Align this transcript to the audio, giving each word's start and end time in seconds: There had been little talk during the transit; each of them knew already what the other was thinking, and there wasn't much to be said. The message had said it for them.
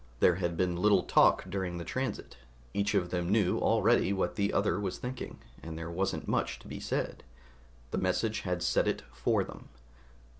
There 0.19 0.37
had 0.37 0.57
been 0.57 0.77
little 0.81 1.03
talk 1.03 1.47
during 1.47 1.77
the 1.77 1.85
transit; 1.85 2.35
each 2.73 2.95
of 2.95 3.11
them 3.11 3.29
knew 3.31 3.59
already 3.59 4.11
what 4.13 4.33
the 4.35 4.51
other 4.51 4.79
was 4.79 4.97
thinking, 4.97 5.37
and 5.61 5.77
there 5.77 5.91
wasn't 5.91 6.27
much 6.27 6.57
to 6.57 6.67
be 6.67 6.79
said. 6.79 7.23
The 7.91 7.99
message 7.99 8.39
had 8.39 8.63
said 8.63 8.87
it 8.87 9.03
for 9.13 9.43
them. 9.43 9.69